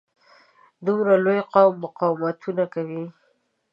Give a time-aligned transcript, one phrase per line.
[0.85, 3.03] دومره لوی قوم مقاومتونه کوي.